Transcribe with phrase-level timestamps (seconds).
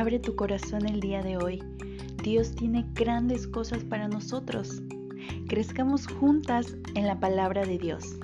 [0.00, 1.62] abre tu corazón el día de hoy.
[2.22, 4.80] Dios tiene grandes cosas para nosotros.
[5.46, 8.16] Crezcamos juntas en la palabra de Dios.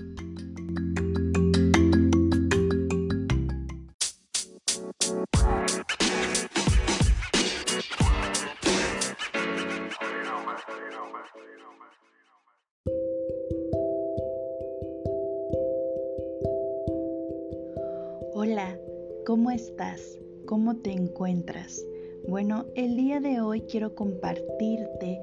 [18.33, 18.79] Hola,
[19.27, 20.19] ¿cómo estás?
[20.47, 21.85] ¿Cómo te encuentras?
[22.29, 25.21] Bueno, el día de hoy quiero compartirte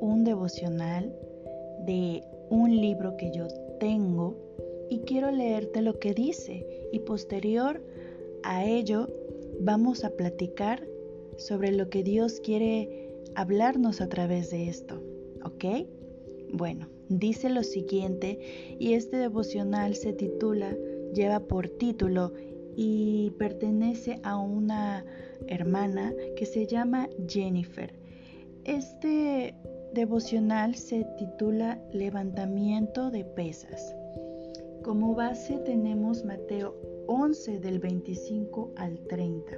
[0.00, 1.16] un devocional
[1.86, 3.48] de un libro que yo
[3.80, 4.36] tengo
[4.90, 7.82] y quiero leerte lo que dice y posterior
[8.42, 9.08] a ello
[9.60, 10.86] vamos a platicar
[11.38, 15.02] sobre lo que Dios quiere hablarnos a través de esto,
[15.42, 15.86] ¿ok?
[16.52, 20.76] Bueno, dice lo siguiente y este devocional se titula,
[21.14, 22.34] lleva por título
[22.76, 25.04] y pertenece a una
[25.48, 27.92] hermana que se llama Jennifer.
[28.64, 29.54] Este
[29.94, 33.94] devocional se titula Levantamiento de pesas.
[34.82, 39.52] Como base tenemos Mateo 11 del 25 al 30.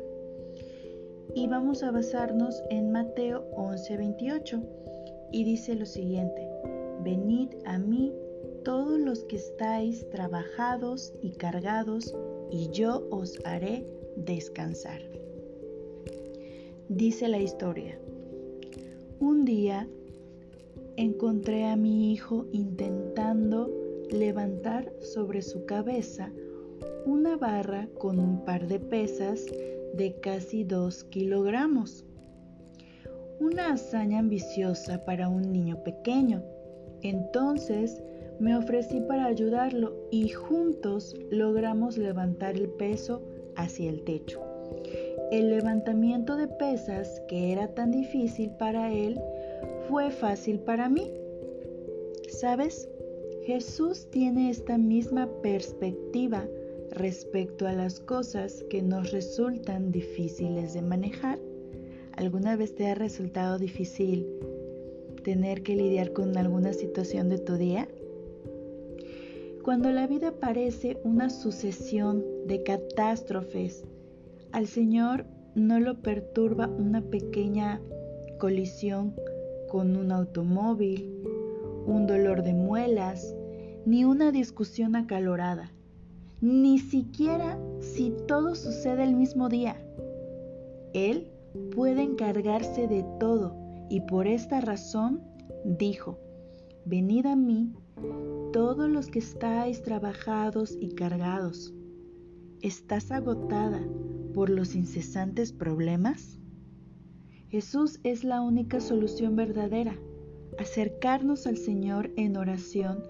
[1.35, 4.63] Y vamos a basarnos en Mateo 11, 28.
[5.33, 6.49] Y dice lo siguiente,
[7.03, 8.15] venid a mí
[8.65, 12.15] todos los que estáis trabajados y cargados
[12.51, 15.01] y yo os haré descansar.
[16.89, 17.99] Dice la historia.
[19.21, 19.89] Un día
[20.97, 23.71] encontré a mi hijo intentando
[24.11, 26.33] levantar sobre su cabeza
[27.05, 29.45] una barra con un par de pesas
[29.95, 32.05] de casi dos kilogramos.
[33.41, 36.43] Una hazaña ambiciosa para un niño pequeño.
[37.03, 38.03] Entonces
[38.41, 43.23] me ofrecí para ayudarlo y juntos logramos levantar el peso
[43.57, 44.41] hacia el techo.
[45.31, 49.21] El levantamiento de pesas, que era tan difícil para él,
[49.89, 51.11] fue fácil para mí.
[52.29, 52.89] ¿Sabes?
[53.45, 56.47] Jesús tiene esta misma perspectiva
[56.91, 61.39] respecto a las cosas que nos resultan difíciles de manejar.
[62.13, 64.27] ¿Alguna vez te ha resultado difícil
[65.25, 67.89] tener que lidiar con alguna situación de tu día?
[69.69, 73.85] Cuando la vida parece una sucesión de catástrofes,
[74.51, 77.79] al Señor no lo perturba una pequeña
[78.39, 79.15] colisión
[79.69, 81.15] con un automóvil,
[81.85, 83.37] un dolor de muelas,
[83.85, 85.71] ni una discusión acalorada,
[86.41, 89.77] ni siquiera si todo sucede el mismo día.
[90.95, 91.31] Él
[91.77, 93.55] puede encargarse de todo
[93.91, 95.21] y por esta razón
[95.63, 96.19] dijo,
[96.87, 97.75] venid a mí
[98.53, 101.75] todos los que estáis trabajados y cargados,
[102.61, 103.81] ¿estás agotada
[104.35, 106.39] por los incesantes problemas?
[107.49, 109.97] Jesús es la única solución verdadera.
[110.59, 113.05] Acercarnos al Señor en oración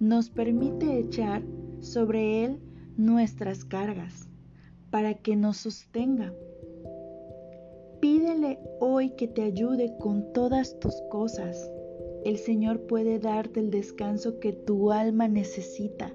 [0.00, 1.42] nos permite echar
[1.80, 2.60] sobre Él
[2.96, 4.28] nuestras cargas
[4.90, 6.32] para que nos sostenga.
[8.00, 11.70] Pídele hoy que te ayude con todas tus cosas
[12.24, 16.12] el Señor puede darte el descanso que tu alma necesita,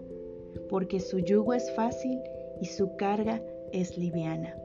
[0.69, 2.19] porque su yugo es fácil
[2.61, 4.55] y su carga es liviana.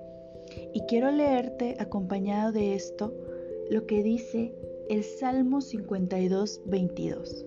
[0.73, 3.15] Y quiero leerte, acompañado de esto,
[3.71, 4.55] lo que dice
[4.89, 7.47] el Salmo 52, 22.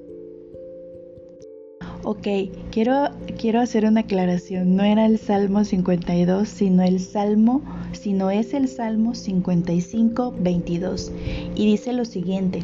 [2.04, 2.28] Ok,
[2.72, 4.76] quiero, quiero hacer una aclaración.
[4.76, 11.12] No era el Salmo 52, sino el Salmo, sino es el Salmo 55, 22.
[11.56, 12.64] Y dice lo siguiente.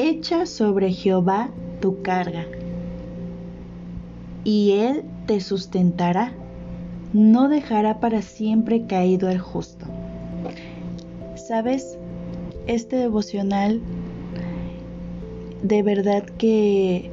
[0.00, 1.50] Echa sobre Jehová
[1.80, 2.46] tu carga,
[4.44, 6.34] y él te sustentará,
[7.12, 9.86] no dejará para siempre caído el justo.
[11.34, 11.98] ¿Sabes?
[12.68, 13.80] Este devocional
[15.64, 17.10] de verdad que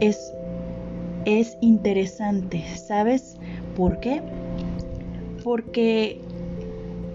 [0.00, 0.32] es,
[1.26, 2.64] es interesante.
[2.74, 3.36] ¿Sabes
[3.76, 4.22] por qué?
[5.44, 6.22] Porque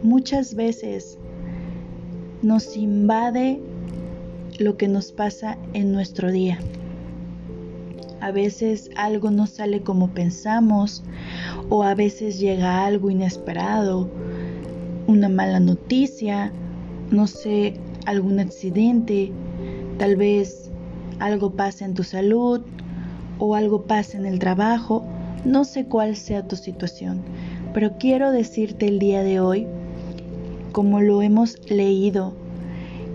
[0.04, 1.18] muchas veces
[2.44, 3.60] nos invade
[4.60, 6.60] lo que nos pasa en nuestro día.
[8.20, 11.04] A veces algo no sale como pensamos
[11.70, 14.10] o a veces llega algo inesperado,
[15.06, 16.52] una mala noticia,
[17.12, 19.32] no sé, algún accidente,
[19.98, 20.72] tal vez
[21.20, 22.62] algo pasa en tu salud
[23.40, 25.06] o algo pasa en el trabajo,
[25.46, 27.22] no sé cuál sea tu situación,
[27.74, 29.68] pero quiero decirte el día de hoy,
[30.72, 32.34] como lo hemos leído,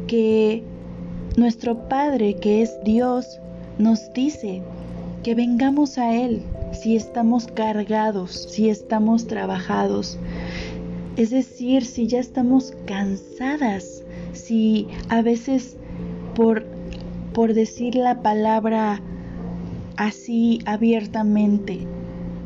[0.06, 0.64] que
[1.36, 3.40] nuestro Padre, que es Dios,
[3.78, 4.62] nos dice
[5.22, 6.42] que vengamos a Él
[6.72, 10.18] si estamos cargados, si estamos trabajados,
[11.16, 14.02] Es decir, si ya estamos cansadas,
[14.32, 15.76] si a veces
[16.34, 16.64] por,
[17.34, 19.02] por decir la palabra
[19.96, 21.86] así abiertamente,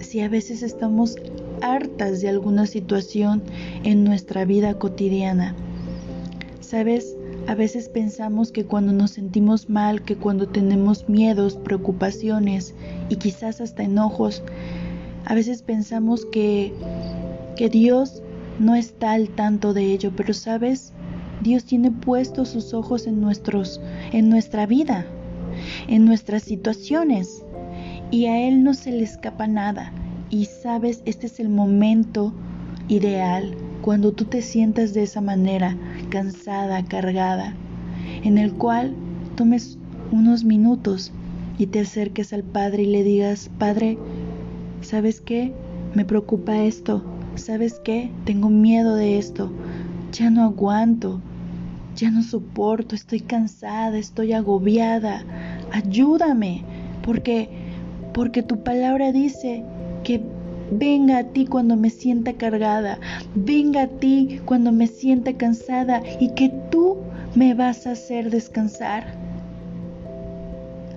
[0.01, 1.15] si a veces estamos
[1.63, 3.43] hartas de alguna situación
[3.85, 5.55] en nuestra vida cotidiana.
[6.61, 7.17] Sabes,
[7.49, 12.75] a veces pensamos que cuando nos sentimos mal, que cuando tenemos miedos, preocupaciones
[13.09, 14.43] y quizás hasta enojos,
[15.25, 16.73] a veces pensamos que,
[17.57, 18.23] que Dios
[18.59, 20.93] no está al tanto de ello, pero sabes,
[21.43, 23.81] Dios tiene puestos sus ojos en nuestros
[24.13, 25.07] en nuestra vida,
[25.87, 27.45] en nuestras situaciones
[28.11, 29.93] y a él no se le escapa nada.
[30.31, 32.33] Y sabes, este es el momento
[32.89, 35.77] ideal cuando tú te sientas de esa manera,
[36.17, 37.53] cansada, cargada,
[38.25, 38.95] en el cual
[39.37, 39.77] tomes
[40.11, 41.13] unos minutos
[41.59, 43.99] y te acerques al Padre y le digas, Padre,
[44.81, 45.53] ¿sabes qué?
[45.95, 47.05] Me preocupa esto,
[47.35, 48.11] ¿sabes qué?
[48.25, 49.53] Tengo miedo de esto,
[50.11, 51.21] ya no aguanto,
[51.97, 55.23] ya no soporto, estoy cansada, estoy agobiada,
[55.71, 56.63] ayúdame,
[57.05, 57.51] porque,
[58.15, 59.63] porque tu palabra dice
[60.03, 60.23] que
[60.71, 62.99] venga a ti cuando me sienta cargada,
[63.35, 66.97] venga a ti cuando me sienta cansada y que tú
[67.35, 69.05] me vas a hacer descansar.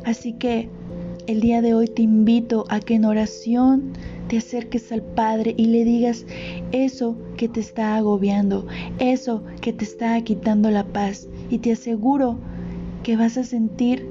[0.06, 0.69] Así que
[1.27, 3.94] el día de hoy te invito a que en oración
[4.30, 6.25] te acerques al Padre y le digas
[6.71, 8.66] eso que te está agobiando,
[9.00, 11.27] eso que te está quitando la paz.
[11.50, 12.38] Y te aseguro
[13.04, 14.07] que vas a sentir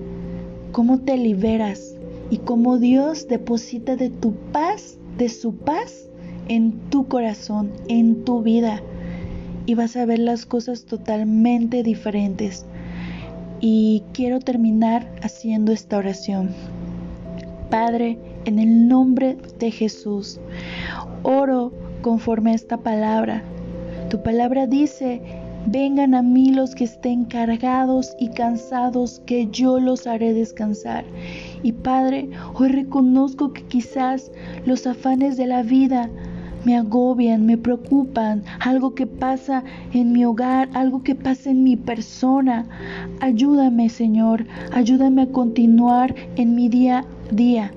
[0.73, 1.95] cómo te liberas
[2.31, 6.09] y cómo Dios deposita de tu paz, de su paz,
[6.49, 8.81] en tu corazón, en tu vida.
[9.67, 12.65] Y vas a ver las cosas totalmente diferentes.
[13.61, 16.55] Y quiero terminar haciendo esta oración.
[17.69, 20.41] Padre, en el nombre de Jesús,
[21.23, 23.43] oro conforme a esta palabra.
[24.09, 25.21] Tu palabra dice,
[25.67, 31.05] vengan a mí los que estén cargados y cansados, que yo los haré descansar.
[31.63, 34.31] Y Padre, hoy reconozco que quizás
[34.65, 36.09] los afanes de la vida
[36.65, 39.63] me agobian, me preocupan, algo que pasa
[39.93, 42.67] en mi hogar, algo que pasa en mi persona.
[43.21, 47.73] Ayúdame, Señor, ayúdame a continuar en mi día a día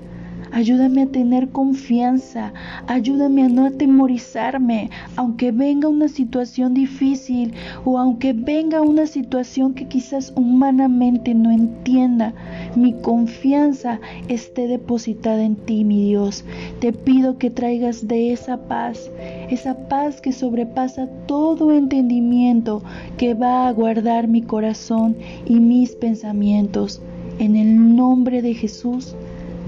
[0.54, 2.52] Ayúdame a tener confianza,
[2.86, 7.54] ayúdame a no atemorizarme, aunque venga una situación difícil
[7.86, 12.34] o aunque venga una situación que quizás humanamente no entienda.
[12.76, 16.44] Mi confianza esté depositada en ti, mi Dios.
[16.82, 19.10] Te pido que traigas de esa paz,
[19.50, 22.84] esa paz que sobrepasa todo entendimiento,
[23.18, 25.16] que va a guardar mi corazón
[25.46, 27.02] y mis pensamientos.
[27.40, 29.16] En el nombre de Jesús.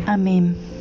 [0.05, 0.72] Amén.